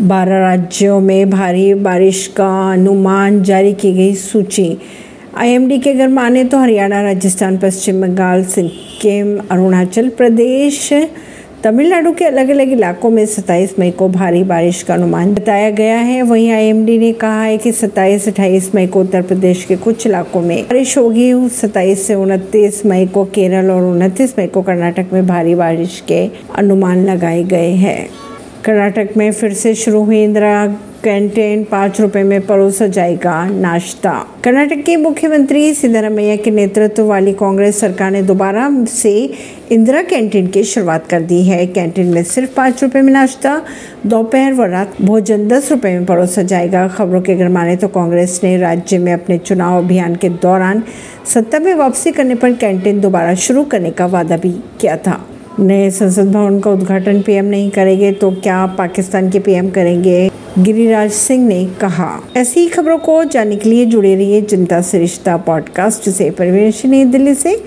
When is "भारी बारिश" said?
1.30-2.26, 14.08-14.82, 25.26-26.02